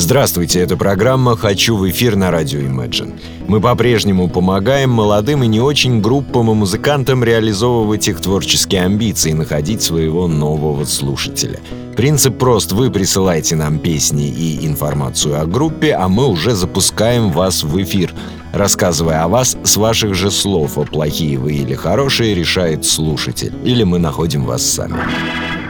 Здравствуйте, 0.00 0.60
это 0.60 0.76
программа 0.76 1.36
«Хочу 1.36 1.76
в 1.76 1.90
эфир» 1.90 2.14
на 2.14 2.30
радио 2.30 2.60
Imagine. 2.60 3.18
Мы 3.48 3.60
по-прежнему 3.60 4.28
помогаем 4.28 4.90
молодым 4.90 5.42
и 5.42 5.48
не 5.48 5.60
очень 5.60 6.00
группам 6.00 6.52
и 6.52 6.54
музыкантам 6.54 7.24
реализовывать 7.24 8.06
их 8.06 8.20
творческие 8.20 8.84
амбиции 8.84 9.32
и 9.32 9.34
находить 9.34 9.82
своего 9.82 10.28
нового 10.28 10.84
слушателя. 10.84 11.58
Принцип 11.96 12.38
прост. 12.38 12.70
Вы 12.70 12.92
присылаете 12.92 13.56
нам 13.56 13.80
песни 13.80 14.28
и 14.28 14.64
информацию 14.64 15.40
о 15.40 15.46
группе, 15.46 15.94
а 15.94 16.06
мы 16.06 16.28
уже 16.28 16.54
запускаем 16.54 17.32
вас 17.32 17.64
в 17.64 17.82
эфир, 17.82 18.14
рассказывая 18.52 19.22
о 19.22 19.28
вас 19.28 19.56
с 19.64 19.76
ваших 19.76 20.14
же 20.14 20.30
слов, 20.30 20.78
а 20.78 20.82
плохие 20.82 21.38
вы 21.38 21.54
или 21.54 21.74
хорошие 21.74 22.34
решает 22.34 22.84
слушатель. 22.84 23.52
Или 23.64 23.84
мы 23.84 23.98
находим 23.98 24.44
вас 24.44 24.64
сами. 24.64 24.96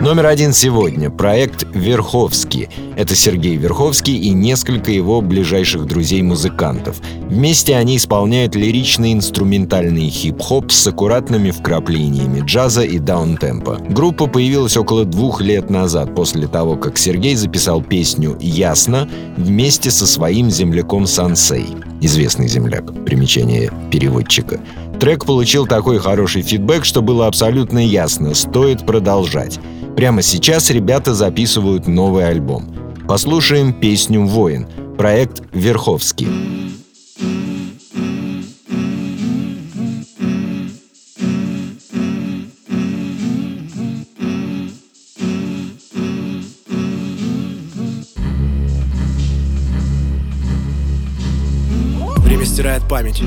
Номер 0.00 0.26
один 0.26 0.52
сегодня– 0.52 1.10
проект 1.10 1.66
«Верховский». 1.74 2.68
Это 2.96 3.16
Сергей 3.16 3.56
Верховский 3.56 4.16
и 4.16 4.30
несколько 4.30 4.92
его 4.92 5.20
ближайших 5.20 5.86
друзей-музыкантов. 5.86 7.00
Вместе 7.28 7.74
они 7.74 7.96
исполняют 7.96 8.54
лиричный 8.54 9.12
инструментальный 9.12 10.08
хип-хоп 10.08 10.70
с 10.70 10.86
аккуратными 10.86 11.50
вкраплениями 11.50 12.44
джаза 12.46 12.82
и 12.82 13.00
даунтемпа. 13.00 13.80
Группа 13.88 14.28
появилась 14.28 14.76
около 14.76 15.04
двух 15.04 15.40
лет 15.40 15.68
назад, 15.68 16.14
после 16.14 16.46
того, 16.46 16.76
как 16.76 16.96
Сергей 16.96 17.34
записал 17.34 17.82
песню 17.82 18.38
«Ясно» 18.40 19.08
вместе 19.36 19.90
со 19.90 20.06
своим 20.06 20.48
земляком 20.48 21.08
Сансей. 21.08 21.66
Известный 22.00 22.48
земляк. 22.48 23.04
Примечание 23.04 23.72
переводчика. 23.90 24.60
Трек 25.00 25.24
получил 25.24 25.66
такой 25.66 25.98
хороший 25.98 26.42
фидбэк, 26.42 26.84
что 26.84 27.02
было 27.02 27.26
абсолютно 27.26 27.78
ясно– 27.78 28.34
стоит 28.34 28.84
продолжать. 28.86 29.60
Прямо 29.96 30.22
сейчас 30.22 30.70
ребята 30.70 31.14
записывают 31.14 31.86
новый 31.86 32.28
альбом. 32.28 32.74
Послушаем 33.06 33.72
песню 33.72 34.24
«Воин», 34.24 34.66
проект 34.96 35.42
«Верховский». 35.52 36.28
Стирает 52.58 52.82
память, 52.88 53.22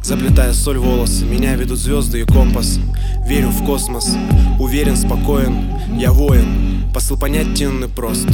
заплетая 0.00 0.52
соль 0.52 0.78
волосы 0.78 1.24
Меня 1.24 1.56
ведут 1.56 1.76
звезды 1.76 2.20
и 2.20 2.24
компас. 2.24 2.78
Верю 3.26 3.48
в 3.48 3.66
космос, 3.66 4.10
уверен, 4.60 4.96
спокоен. 4.96 5.74
Я 5.98 6.12
воин, 6.12 6.84
посыл 6.94 7.18
понятен 7.18 7.82
и 7.82 7.88
прост. 7.88 8.28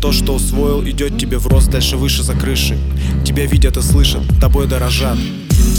То, 0.00 0.10
что 0.10 0.32
усвоил, 0.32 0.82
идет 0.88 1.18
тебе 1.18 1.36
в 1.36 1.46
рост. 1.46 1.70
Дальше 1.70 1.98
выше 1.98 2.22
за 2.22 2.32
крышей 2.32 2.78
Тебя 3.22 3.44
видят 3.44 3.76
и 3.76 3.82
слышат, 3.82 4.22
тобой 4.40 4.66
дорожат. 4.66 5.18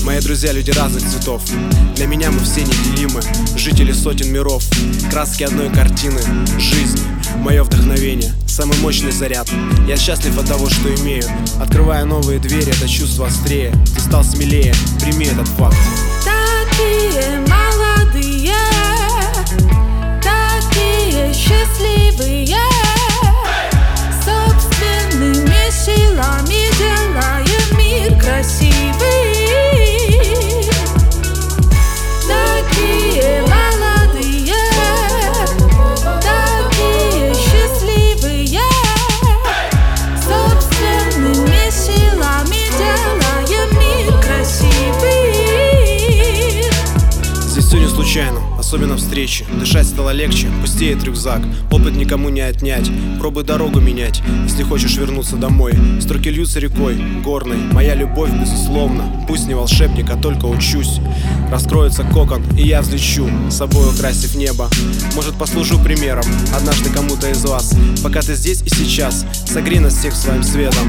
Мои 0.06 0.22
друзья 0.22 0.52
люди 0.52 0.70
разных 0.70 1.02
цветов. 1.02 1.42
Для 1.96 2.06
меня 2.06 2.30
мы 2.30 2.42
все 2.42 2.62
неделимы. 2.62 3.20
Жители 3.58 3.94
сотен 3.94 4.32
миров. 4.32 4.64
Краски 5.10 5.42
одной 5.42 5.72
картины. 5.72 6.22
Жизнь 6.60 7.02
Мое 7.38 7.64
вдохновение 7.64 8.32
Самый 8.54 8.78
мощный 8.82 9.12
заряд. 9.12 9.50
Я 9.88 9.98
счастлив 9.98 10.38
от 10.38 10.48
того, 10.48 10.70
что 10.70 10.94
имею. 11.02 11.24
Открывая 11.60 12.06
новые 12.06 12.38
двери, 12.38 12.70
это 12.70 12.88
чувство 12.88 13.26
острее. 13.26 13.74
Ты 13.96 14.00
стал 14.00 14.24
смелее, 14.24 14.76
прими 15.02 15.26
этот 15.26 15.48
факт. 15.48 15.76
Такие 16.24 17.40
молодые 17.40 17.73
встречи. 49.04 49.46
Дышать 49.60 49.86
стало 49.86 50.12
легче, 50.12 50.48
пустеет 50.62 51.04
рюкзак 51.04 51.42
Опыт 51.72 51.96
никому 51.96 52.30
не 52.30 52.42
отнять, 52.42 52.90
пробуй 53.20 53.44
дорогу 53.44 53.80
менять. 53.80 54.22
Если 54.44 54.64
хочешь 54.64 54.98
вернуться 54.98 55.36
домой 55.36 55.74
Строки 56.02 56.30
льются 56.30 56.60
рекой, 56.60 56.96
горной. 57.24 57.58
Моя 57.72 57.96
любовь, 57.96 58.32
безусловно 58.32 59.26
Пусть 59.28 59.48
не 59.48 59.54
волшебник, 59.54 60.10
а 60.10 60.18
только 60.18 60.46
учусь. 60.46 61.00
Раскроется 61.52 62.04
кокон, 62.04 62.44
и 62.58 62.68
я 62.68 62.82
взлечу 62.82 63.30
собой 63.50 63.88
украсив 63.90 64.36
небо. 64.36 64.70
Может 65.16 65.36
послужу 65.36 65.80
примером 65.80 66.26
Однажды 66.56 66.90
кому-то 66.90 67.30
из 67.30 67.44
вас. 67.46 67.76
Пока 68.04 68.22
ты 68.22 68.36
здесь 68.36 68.62
и 68.64 68.70
сейчас 68.70 69.26
Согрей 69.46 69.80
нас 69.80 69.96
всех 69.96 70.16
своим 70.16 70.44
светом 70.44 70.88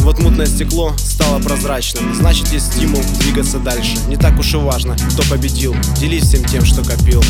Вот 0.00 0.18
мутное 0.18 0.46
стекло 0.46 0.94
стало 0.98 1.40
прозрачным. 1.40 2.14
Значит 2.14 2.48
есть 2.48 2.72
стимул 2.72 3.00
двигаться 3.20 3.58
дальше. 3.58 3.96
Не 4.08 4.16
так 4.16 4.38
уж 4.38 4.54
и 4.54 4.56
важно, 4.56 4.96
кто 4.96 5.22
победил. 5.30 5.74
Делись 5.96 6.24
всем 6.24 6.44
тем, 6.44 6.64
что 6.64 6.82
копил 6.84 7.22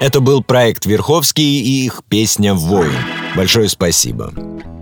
Это 0.00 0.22
был 0.22 0.42
проект 0.42 0.86
«Верховский» 0.86 1.60
и 1.60 1.84
их 1.84 2.00
песня 2.08 2.54
«Воин». 2.54 2.94
Большое 3.36 3.68
спасибо. 3.68 4.32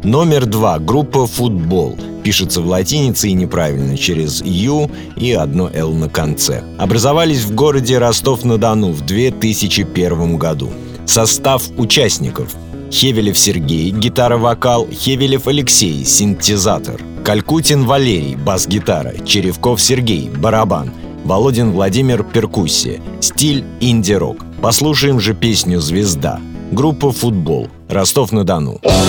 Номер 0.05 0.47
два. 0.47 0.79
Группа 0.79 1.27
«Футбол». 1.27 1.99
Пишется 2.23 2.61
в 2.61 2.69
латинице 2.69 3.29
и 3.29 3.33
неправильно, 3.33 3.99
через 3.99 4.41
«Ю» 4.43 4.89
и 5.17 5.33
одно 5.33 5.71
«Л» 5.75 5.93
на 5.93 6.09
конце. 6.09 6.63
Образовались 6.79 7.43
в 7.43 7.53
городе 7.53 7.99
Ростов-на-Дону 7.99 8.93
в 8.93 9.05
2001 9.07 10.37
году. 10.37 10.71
Состав 11.05 11.65
участников. 11.77 12.55
Хевелев 12.93 13.37
Сергей, 13.37 13.91
гитара-вокал, 13.91 14.87
Хевелев 14.89 15.49
Алексей, 15.49 16.05
синтезатор, 16.05 17.01
Калькутин 17.25 17.87
Валерий, 17.87 18.37
бас-гитара, 18.37 19.15
Черевков 19.27 19.83
Сергей, 19.83 20.31
барабан, 20.31 20.93
Володин 21.29 21.73
Владимир, 21.73 22.25
перкуссия, 22.25 23.03
стиль 23.21 23.63
инди-рок. 23.81 24.39
Послушаем 24.63 25.21
же 25.21 25.35
песню 25.35 25.79
«Звезда». 25.79 26.41
Группа 26.73 27.13
«Футбол», 27.13 27.69
Ростов-на-Дону. 27.91 28.81
Я 28.83 28.91
ее 28.91 29.05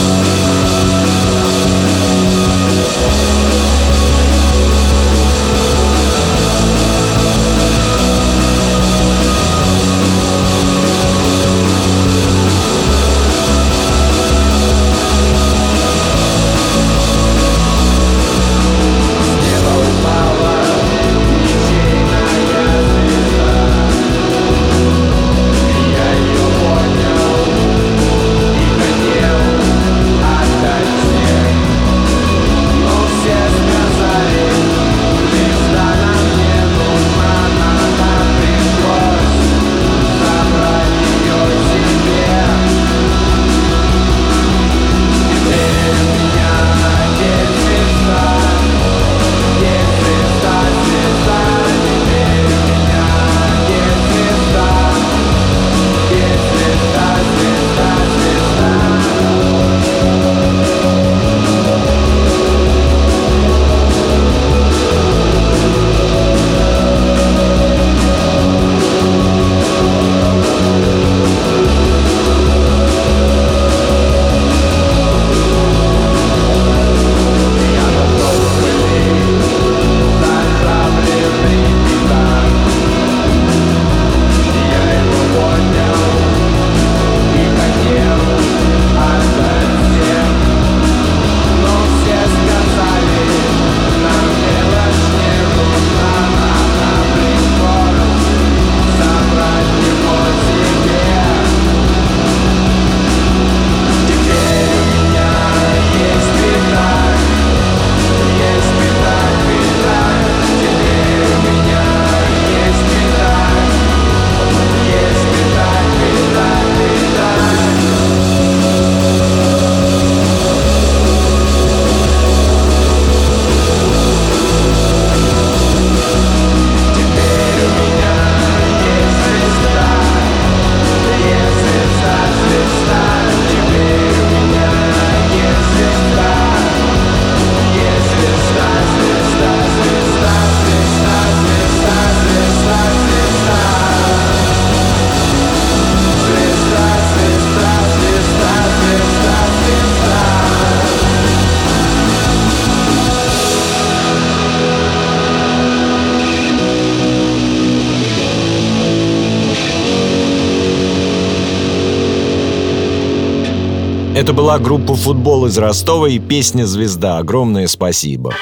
Это 164.19 164.33
была 164.33 164.59
группа 164.59 164.95
«Футбол» 164.95 165.45
из 165.45 165.57
Ростова 165.57 166.09
и 166.09 166.19
песня 166.19 166.65
«Звезда». 166.65 167.19
Огромное 167.19 167.67
спасибо. 167.67 168.35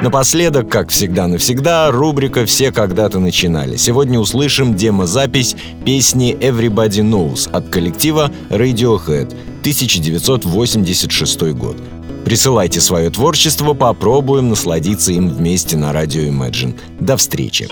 Напоследок, 0.00 0.70
как 0.70 0.88
всегда 0.88 1.26
навсегда, 1.26 1.90
рубрика 1.90 2.46
«Все 2.46 2.72
когда-то 2.72 3.18
начинали». 3.18 3.76
Сегодня 3.76 4.18
услышим 4.18 4.74
демозапись 4.74 5.54
песни 5.84 6.34
«Everybody 6.40 7.02
Knows» 7.02 7.50
от 7.50 7.68
коллектива 7.68 8.32
Radiohead, 8.48 9.34
1986 9.60 11.42
год. 11.52 11.76
Присылайте 12.24 12.80
свое 12.80 13.10
творчество, 13.10 13.74
попробуем 13.74 14.48
насладиться 14.48 15.12
им 15.12 15.28
вместе 15.28 15.76
на 15.76 15.92
радио 15.92 16.22
Imagine. 16.22 16.74
До 17.00 17.18
встречи! 17.18 17.68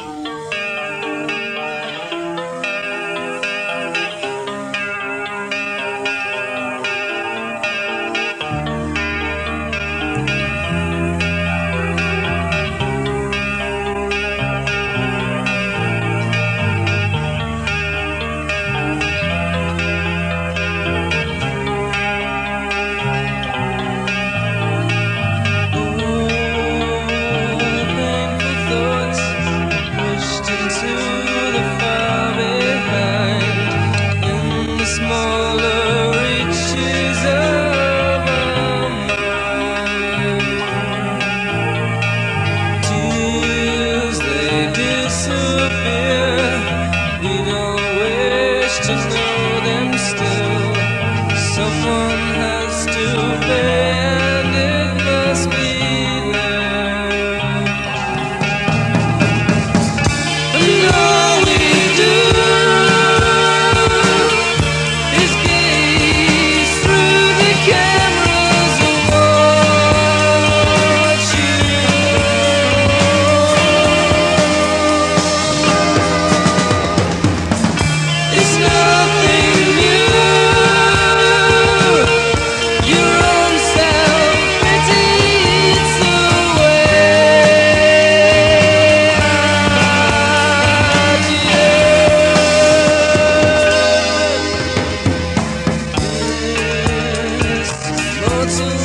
chances 98.50 98.79